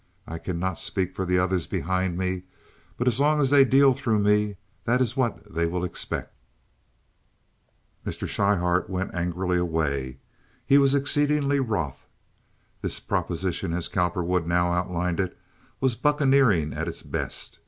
I 0.25 0.39
cannot 0.39 0.79
speak 0.79 1.15
for 1.15 1.25
the 1.27 1.37
others 1.37 1.67
behind 1.67 2.17
me, 2.17 2.41
but 2.97 3.07
as 3.07 3.19
long 3.19 3.39
as 3.39 3.51
they 3.51 3.63
deal 3.63 3.93
through 3.93 4.17
me 4.17 4.55
that 4.85 4.99
is 4.99 5.15
what 5.15 5.53
they 5.53 5.67
will 5.67 5.83
expect." 5.83 6.33
Mr. 8.03 8.27
Schryhart 8.27 8.89
went 8.89 9.13
angrily 9.13 9.59
away. 9.59 10.17
He 10.65 10.79
was 10.79 10.95
exceedingly 10.95 11.59
wroth. 11.59 12.07
This 12.81 12.99
proposition 12.99 13.73
as 13.73 13.87
Cowperwood 13.87 14.47
now 14.47 14.71
outlined 14.73 15.19
it 15.19 15.37
was 15.79 15.93
bucaneering 15.95 16.73
at 16.73 16.87
its 16.87 17.03
best. 17.03 17.59